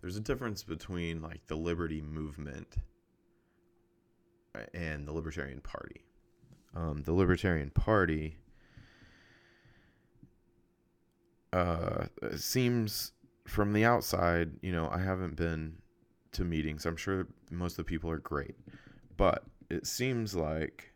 There's 0.00 0.16
a 0.16 0.20
difference 0.20 0.62
between 0.62 1.22
like 1.22 1.46
the 1.46 1.56
liberty 1.56 2.02
movement 2.02 2.76
and 4.74 5.08
the 5.08 5.12
Libertarian 5.12 5.60
Party. 5.60 6.04
Um, 6.74 7.02
the 7.04 7.12
Libertarian 7.12 7.70
Party 7.70 8.36
uh, 11.52 12.06
seems 12.36 13.12
from 13.46 13.72
the 13.72 13.84
outside, 13.84 14.50
you 14.60 14.72
know, 14.72 14.88
I 14.90 14.98
haven't 14.98 15.36
been 15.36 15.76
to 16.32 16.44
meetings. 16.44 16.84
I'm 16.84 16.96
sure 16.96 17.28
most 17.50 17.72
of 17.72 17.76
the 17.78 17.84
people 17.84 18.10
are 18.10 18.18
great, 18.18 18.56
but 19.16 19.44
it 19.70 19.86
seems 19.86 20.34
like 20.34 20.92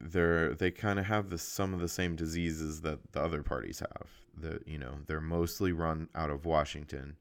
they're 0.00 0.54
they 0.54 0.70
kind 0.70 0.98
of 0.98 1.06
have 1.06 1.30
the 1.30 1.38
some 1.38 1.72
of 1.72 1.80
the 1.80 1.88
same 1.88 2.16
diseases 2.16 2.82
that 2.82 3.12
the 3.12 3.20
other 3.20 3.42
parties 3.42 3.80
have. 3.80 4.08
That 4.38 4.66
you 4.68 4.78
know 4.78 4.98
they're 5.06 5.20
mostly 5.20 5.72
run 5.72 6.08
out 6.14 6.30
of 6.30 6.44
Washington 6.44 7.16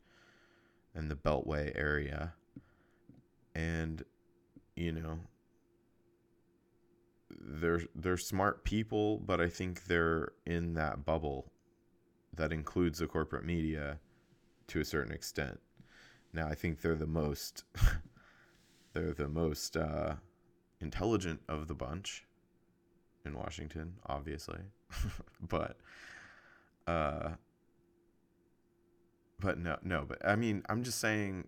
and 0.94 1.10
the 1.10 1.16
Beltway 1.16 1.72
area, 1.76 2.34
and 3.54 4.04
you 4.76 4.92
know 4.92 5.20
they're 7.30 7.82
they're 7.96 8.18
smart 8.18 8.64
people, 8.64 9.20
but 9.20 9.40
I 9.40 9.50
think 9.50 9.86
they're 9.86 10.34
in 10.46 10.74
that 10.74 11.06
bubble 11.06 11.52
that 12.36 12.52
includes 12.52 13.00
the 13.00 13.08
corporate 13.08 13.46
media 13.46 14.00
to 14.68 14.80
a 14.82 14.86
certain 14.86 15.14
extent. 15.14 15.60
Now, 16.34 16.48
I 16.48 16.56
think 16.56 16.82
they're 16.82 16.96
the 16.96 17.08
most 17.08 17.64
they're 18.94 19.14
the 19.14 19.30
most 19.30 19.78
uh, 19.78 20.16
intelligent 20.82 21.42
of 21.48 21.68
the 21.68 21.76
bunch 21.76 22.26
in 23.26 23.38
Washington, 23.38 23.96
obviously, 24.06 24.60
but 25.42 25.78
uh, 26.88 27.30
but 29.40 29.58
no, 29.58 29.78
no, 29.84 30.06
but 30.08 30.26
I 30.26 30.36
mean, 30.36 30.64
I'm 30.70 30.84
just 30.84 31.00
saying, 31.00 31.48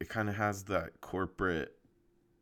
it 0.00 0.08
kind 0.08 0.28
of 0.28 0.36
has 0.36 0.64
that 0.64 1.00
corporate 1.00 1.76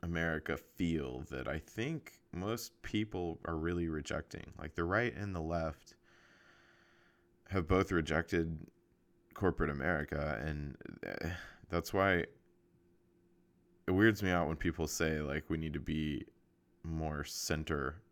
America 0.03 0.57
feel 0.77 1.25
that 1.31 1.49
I 1.49 1.59
think 1.59 2.13
most 2.33 2.81
people 2.83 3.39
are 3.45 3.57
really 3.57 3.89
rejecting. 3.89 4.53
Like 4.59 4.75
the 4.75 4.85
right 4.85 5.15
and 5.15 5.35
the 5.35 5.41
left 5.41 5.95
have 7.51 7.69
both 7.69 7.93
rejected 7.93 8.59
corporate 9.35 9.71
America, 9.71 10.41
and 10.45 10.77
eh, 11.05 11.31
that's 11.71 11.93
why 11.93 12.25
it 13.87 13.91
weirds 13.91 14.23
me 14.23 14.31
out 14.31 14.49
when 14.49 14.57
people 14.57 14.87
say 14.87 15.21
like 15.21 15.45
we 15.49 15.57
need 15.57 15.73
to 15.73 15.81
be 15.81 16.25
more 16.83 17.25
center. 17.25 18.03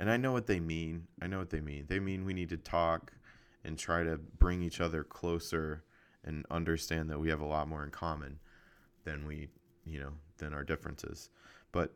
And 0.00 0.10
I 0.10 0.16
know 0.16 0.32
what 0.32 0.46
they 0.46 0.60
mean. 0.60 1.08
I 1.20 1.26
know 1.26 1.38
what 1.38 1.50
they 1.50 1.60
mean. 1.60 1.86
They 1.88 1.98
mean 1.98 2.24
we 2.24 2.34
need 2.34 2.50
to 2.50 2.56
talk 2.56 3.12
and 3.64 3.76
try 3.76 4.04
to 4.04 4.18
bring 4.38 4.62
each 4.62 4.80
other 4.80 5.02
closer 5.02 5.84
and 6.24 6.46
understand 6.50 7.10
that 7.10 7.18
we 7.18 7.28
have 7.30 7.40
a 7.40 7.46
lot 7.46 7.68
more 7.68 7.84
in 7.84 7.90
common 7.90 8.38
than 9.04 9.26
we, 9.26 9.48
you 9.84 10.00
know, 10.00 10.12
than 10.38 10.52
our 10.54 10.64
differences. 10.64 11.30
But 11.72 11.92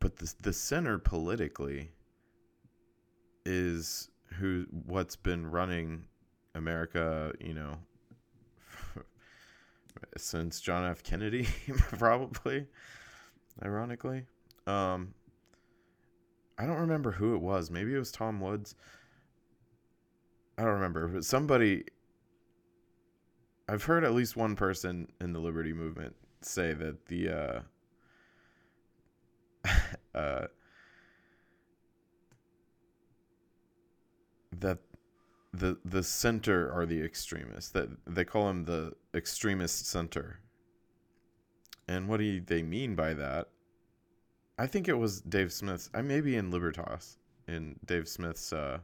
but 0.00 0.16
the 0.16 0.32
the 0.42 0.52
center 0.52 0.98
politically 0.98 1.90
is 3.44 4.10
who 4.38 4.66
what's 4.86 5.16
been 5.16 5.46
running 5.46 6.04
America, 6.54 7.32
you 7.40 7.54
know, 7.54 7.78
since 10.16 10.60
John 10.60 10.84
F. 10.84 11.02
Kennedy, 11.02 11.48
probably. 11.98 12.66
Ironically, 13.62 14.24
um, 14.66 15.12
I 16.60 16.66
don't 16.66 16.76
remember 16.76 17.12
who 17.12 17.34
it 17.34 17.40
was. 17.40 17.70
Maybe 17.70 17.94
it 17.94 17.98
was 17.98 18.12
Tom 18.12 18.38
Woods. 18.38 18.74
I 20.58 20.62
don't 20.62 20.74
remember, 20.74 21.08
but 21.08 21.24
somebody. 21.24 21.84
I've 23.66 23.84
heard 23.84 24.04
at 24.04 24.12
least 24.12 24.36
one 24.36 24.56
person 24.56 25.10
in 25.22 25.32
the 25.32 25.38
liberty 25.38 25.72
movement 25.72 26.14
say 26.42 26.74
that 26.74 27.06
the 27.06 27.64
uh, 29.64 29.68
uh, 30.14 30.46
that 34.58 34.78
the 35.54 35.78
the 35.82 36.02
center 36.02 36.70
are 36.70 36.84
the 36.84 37.02
extremists. 37.02 37.70
That 37.70 37.88
they 38.06 38.26
call 38.26 38.48
them 38.48 38.66
the 38.66 38.92
extremist 39.14 39.86
center. 39.86 40.40
And 41.88 42.06
what 42.06 42.18
do 42.18 42.38
they 42.38 42.62
mean 42.62 42.94
by 42.94 43.14
that? 43.14 43.48
I 44.60 44.66
think 44.66 44.88
it 44.88 44.94
was 44.94 45.22
Dave 45.22 45.54
Smith's. 45.54 45.88
I 45.94 46.02
may 46.02 46.20
be 46.20 46.36
in 46.36 46.50
Libertas 46.50 47.16
in 47.48 47.76
Dave 47.86 48.06
Smith's. 48.06 48.52
Uh, 48.52 48.80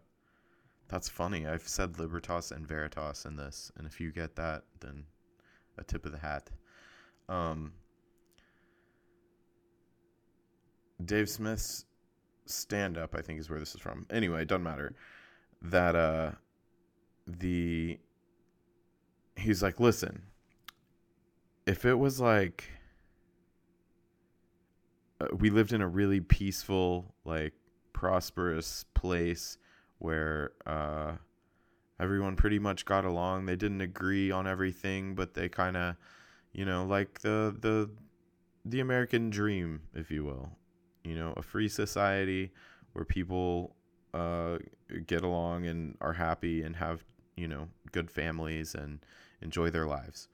that's 0.88 1.06
funny. 1.06 1.46
I've 1.46 1.68
said 1.68 1.98
Libertas 1.98 2.50
and 2.50 2.66
Veritas 2.66 3.26
in 3.26 3.36
this, 3.36 3.70
and 3.76 3.86
if 3.86 4.00
you 4.00 4.10
get 4.10 4.36
that, 4.36 4.62
then 4.80 5.04
a 5.76 5.84
tip 5.84 6.06
of 6.06 6.12
the 6.12 6.18
hat. 6.18 6.48
Um, 7.28 7.74
Dave 11.04 11.28
Smith's 11.28 11.84
stand 12.46 12.96
up, 12.96 13.14
I 13.14 13.20
think, 13.20 13.38
is 13.38 13.50
where 13.50 13.58
this 13.58 13.74
is 13.74 13.80
from. 13.82 14.06
Anyway, 14.10 14.40
it 14.40 14.48
doesn't 14.48 14.62
matter. 14.62 14.94
That 15.60 15.94
uh, 15.94 16.30
the 17.26 17.98
he's 19.36 19.62
like, 19.62 19.78
listen, 19.78 20.22
if 21.66 21.84
it 21.84 21.98
was 21.98 22.18
like 22.18 22.64
uh, 25.20 25.26
we 25.38 25.50
lived 25.50 25.72
in 25.72 25.80
a 25.80 25.88
really 25.88 26.20
peaceful, 26.20 27.14
like 27.24 27.54
prosperous 27.92 28.84
place 28.94 29.58
where 29.98 30.52
uh, 30.66 31.12
everyone 32.00 32.36
pretty 32.36 32.58
much 32.58 32.84
got 32.84 33.04
along. 33.04 33.46
They 33.46 33.56
didn't 33.56 33.80
agree 33.80 34.30
on 34.30 34.46
everything, 34.46 35.14
but 35.14 35.34
they 35.34 35.48
kind 35.48 35.76
of, 35.76 35.96
you 36.52 36.64
know, 36.64 36.84
like 36.84 37.20
the 37.20 37.56
the 37.60 37.90
the 38.64 38.80
American 38.80 39.30
dream, 39.30 39.82
if 39.94 40.10
you 40.10 40.24
will. 40.24 40.50
You 41.04 41.14
know, 41.14 41.34
a 41.36 41.42
free 41.42 41.68
society 41.68 42.52
where 42.92 43.04
people 43.04 43.76
uh, 44.12 44.58
get 45.06 45.22
along 45.22 45.66
and 45.66 45.96
are 46.00 46.14
happy 46.14 46.62
and 46.62 46.74
have 46.76 47.04
you 47.36 47.46
know, 47.46 47.68
good 47.92 48.10
families 48.10 48.74
and 48.74 48.98
enjoy 49.42 49.70
their 49.70 49.86
lives. 49.86 50.28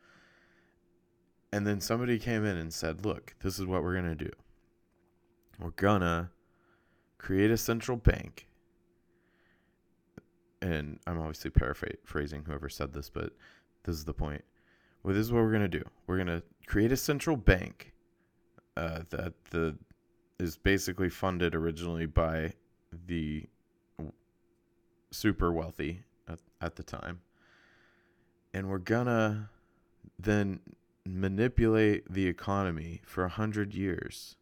And 1.52 1.66
then 1.66 1.80
somebody 1.80 2.18
came 2.18 2.44
in 2.44 2.56
and 2.56 2.72
said, 2.72 3.04
look, 3.04 3.34
this 3.42 3.58
is 3.58 3.66
what 3.66 3.82
we're 3.82 3.94
going 3.94 4.16
to 4.16 4.24
do. 4.24 4.30
We're 5.62 5.70
to 6.00 6.28
create 7.18 7.50
a 7.50 7.56
central 7.56 7.96
bank. 7.96 8.48
And 10.60 10.98
I'm 11.06 11.18
obviously 11.18 11.50
paraphrasing 11.50 12.44
whoever 12.44 12.68
said 12.68 12.92
this, 12.92 13.08
but 13.08 13.32
this 13.84 13.96
is 13.96 14.04
the 14.04 14.14
point. 14.14 14.44
Well, 15.02 15.14
this 15.14 15.26
is 15.26 15.32
what 15.32 15.42
we're 15.42 15.50
to 15.62 15.78
do. 15.78 15.84
We're 16.06 16.16
to 16.28 16.42
create 16.66 16.92
a 16.92 16.96
central 16.96 17.36
bank 17.36 17.92
uh, 18.76 19.00
that 19.10 19.34
the 19.50 19.76
is 20.38 20.56
basically 20.56 21.08
funded 21.08 21.54
originally 21.54 22.06
by 22.06 22.52
the 23.06 23.44
super 25.12 25.52
wealthy 25.52 26.02
at, 26.28 26.40
at 26.60 26.74
the 26.74 26.82
time. 26.82 27.20
And 28.52 28.68
we're 28.68 28.78
gonna 28.78 29.50
then 30.18 30.60
manipulate 31.04 32.12
the 32.12 32.26
economy 32.26 33.02
for 33.04 33.24
a 33.24 33.28
hundred 33.28 33.74
years 33.74 34.36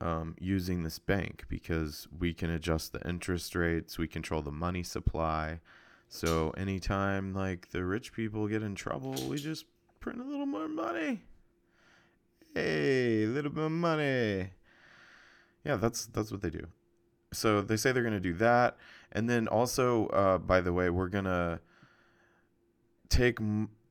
um, 0.00 0.34
using 0.38 0.82
this 0.82 0.98
bank 0.98 1.44
because 1.48 2.06
we 2.16 2.34
can 2.34 2.50
adjust 2.50 2.92
the 2.92 3.06
interest 3.08 3.54
rates, 3.54 3.98
we 3.98 4.08
control 4.08 4.42
the 4.42 4.52
money 4.52 4.82
supply. 4.82 5.60
So 6.08 6.50
anytime 6.56 7.34
like 7.34 7.70
the 7.70 7.84
rich 7.84 8.12
people 8.12 8.46
get 8.48 8.62
in 8.62 8.74
trouble, 8.74 9.14
we 9.28 9.38
just 9.38 9.64
print 10.00 10.20
a 10.20 10.24
little 10.24 10.46
more 10.46 10.68
money. 10.68 11.22
Hey, 12.54 13.24
a 13.24 13.26
little 13.26 13.50
bit 13.50 13.64
of 13.64 13.72
money. 13.72 14.50
Yeah, 15.64 15.76
that's 15.76 16.06
that's 16.06 16.30
what 16.30 16.42
they 16.42 16.50
do 16.50 16.68
so 17.32 17.60
they 17.60 17.76
say 17.76 17.92
they're 17.92 18.02
to 18.12 18.20
do 18.20 18.32
that 18.34 18.76
and 19.12 19.28
then 19.28 19.48
also 19.48 20.06
uh, 20.08 20.38
by 20.38 20.60
the 20.60 20.72
way 20.72 20.90
we're 20.90 21.08
to 21.24 21.60
take 23.08 23.38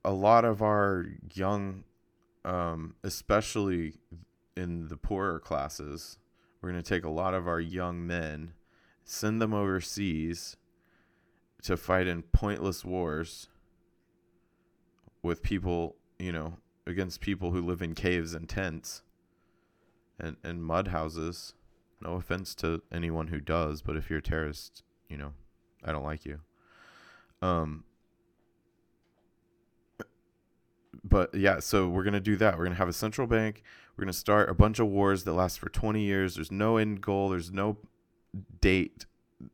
a 0.03 0.11
lot 0.11 0.45
of 0.45 0.61
our 0.61 1.05
young 1.33 1.83
um, 2.43 2.95
especially 3.03 3.95
in 4.55 4.87
the 4.87 4.97
poorer 4.97 5.39
classes 5.39 6.17
we're 6.61 6.71
going 6.71 6.81
to 6.81 6.87
take 6.87 7.03
a 7.03 7.09
lot 7.09 7.33
of 7.33 7.47
our 7.47 7.59
young 7.59 8.05
men 8.05 8.53
send 9.03 9.41
them 9.41 9.53
overseas 9.53 10.57
to 11.61 11.75
fight 11.77 12.07
in 12.07 12.21
pointless 12.21 12.83
wars 12.83 13.47
with 15.21 15.41
people 15.41 15.95
you 16.19 16.31
know 16.31 16.57
against 16.87 17.21
people 17.21 17.51
who 17.51 17.61
live 17.61 17.81
in 17.81 17.95
caves 17.95 18.33
and 18.33 18.47
tents 18.47 19.01
and, 20.19 20.37
and 20.43 20.63
mud 20.63 20.89
houses 20.89 21.53
no 22.01 22.13
offense 22.13 22.53
to 22.55 22.81
anyone 22.91 23.27
who 23.27 23.39
does, 23.39 23.81
but 23.81 23.95
if 23.95 24.09
you're 24.09 24.19
a 24.19 24.23
terrorist, 24.23 24.83
you 25.09 25.17
know, 25.17 25.33
I 25.83 25.91
don't 25.91 26.03
like 26.03 26.25
you. 26.25 26.39
Um, 27.41 27.83
but 31.07 31.33
yeah, 31.35 31.59
so 31.59 31.87
we're 31.87 32.03
gonna 32.03 32.19
do 32.19 32.35
that. 32.37 32.57
We're 32.57 32.65
gonna 32.65 32.75
have 32.75 32.89
a 32.89 32.93
central 32.93 33.27
bank. 33.27 33.61
We're 33.95 34.03
gonna 34.03 34.13
start 34.13 34.49
a 34.49 34.53
bunch 34.53 34.79
of 34.79 34.87
wars 34.87 35.23
that 35.23 35.33
last 35.33 35.59
for 35.59 35.69
20 35.69 36.01
years. 36.01 36.35
There's 36.35 36.51
no 36.51 36.77
end 36.77 37.01
goal. 37.01 37.29
There's 37.29 37.51
no 37.51 37.77
date. 38.59 39.05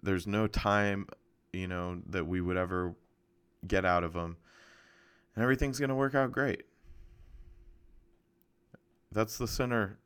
There's 0.02 0.26
no 0.26 0.48
time, 0.48 1.08
you 1.52 1.68
know, 1.68 2.02
that 2.08 2.26
we 2.26 2.40
would 2.40 2.58
ever 2.58 2.96
get 3.68 3.86
out 3.86 4.04
of 4.04 4.14
them, 4.14 4.38
and 5.36 5.44
everything's 5.44 5.80
gonna 5.80 5.96
work 5.96 6.16
out 6.16 6.32
great. 6.32 6.64
That's 9.12 9.38
the 9.38 9.48
center 9.48 10.00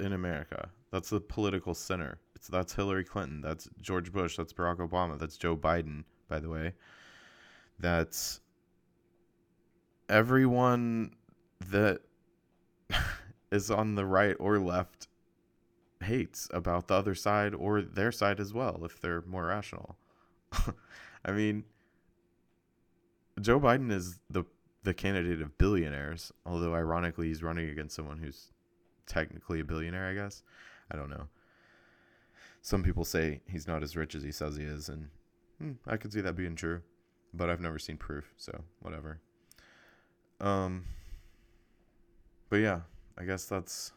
in 0.00 0.12
America. 0.12 0.70
That's 0.90 1.10
the 1.10 1.20
political 1.20 1.74
center. 1.74 2.18
It's 2.34 2.48
that's 2.48 2.74
Hillary 2.74 3.04
Clinton. 3.04 3.40
That's 3.40 3.68
George 3.80 4.12
Bush. 4.12 4.36
That's 4.36 4.52
Barack 4.52 4.78
Obama. 4.78 5.18
That's 5.18 5.36
Joe 5.36 5.56
Biden. 5.56 6.04
By 6.28 6.40
the 6.40 6.48
way, 6.48 6.72
that's 7.78 8.40
everyone 10.08 11.12
that 11.70 12.00
is 13.50 13.70
on 13.70 13.94
the 13.94 14.04
right 14.04 14.36
or 14.38 14.58
left 14.58 15.08
hates 16.02 16.48
about 16.52 16.88
the 16.88 16.94
other 16.94 17.14
side 17.14 17.54
or 17.54 17.82
their 17.82 18.12
side 18.12 18.40
as 18.40 18.52
well 18.52 18.82
if 18.84 19.00
they're 19.00 19.22
more 19.22 19.46
rational. 19.46 19.96
I 21.24 21.32
mean, 21.32 21.64
Joe 23.40 23.60
Biden 23.60 23.90
is 23.90 24.20
the 24.30 24.44
the 24.82 24.94
candidate 24.94 25.42
of 25.42 25.58
billionaires, 25.58 26.32
although 26.44 26.72
ironically 26.72 27.26
he's 27.26 27.42
running 27.42 27.68
against 27.68 27.96
someone 27.96 28.18
who's 28.18 28.52
technically 29.04 29.58
a 29.58 29.64
billionaire, 29.64 30.06
I 30.06 30.14
guess. 30.14 30.44
I 30.90 30.96
don't 30.96 31.10
know. 31.10 31.26
Some 32.62 32.84
people 32.84 33.04
say 33.04 33.40
he's 33.48 33.66
not 33.66 33.82
as 33.82 33.96
rich 33.96 34.14
as 34.14 34.22
he 34.22 34.30
says 34.30 34.56
he 34.56 34.62
is, 34.62 34.88
and 34.88 35.08
hmm, 35.60 35.72
I 35.88 35.96
could 35.96 36.12
see 36.12 36.20
that 36.20 36.36
being 36.36 36.54
true, 36.54 36.82
but 37.34 37.50
I've 37.50 37.60
never 37.60 37.80
seen 37.80 37.96
proof, 37.96 38.32
so 38.36 38.62
whatever. 38.80 39.20
Um, 40.40 40.84
but 42.48 42.56
yeah, 42.56 42.80
I 43.18 43.24
guess 43.24 43.44
that's 43.46 43.92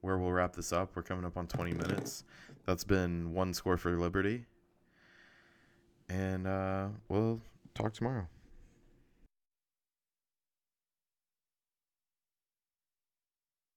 where 0.00 0.18
we'll 0.18 0.32
wrap 0.32 0.54
this 0.54 0.72
up. 0.72 0.90
We're 0.94 1.02
coming 1.02 1.24
up 1.24 1.36
on 1.36 1.46
20 1.46 1.72
minutes. 1.72 2.24
That's 2.66 2.84
been 2.84 3.32
one 3.32 3.54
score 3.54 3.76
for 3.76 3.96
Liberty, 3.96 4.44
and 6.08 6.46
uh, 6.46 6.88
we'll 7.08 7.40
talk 7.74 7.94
tomorrow. 7.94 8.26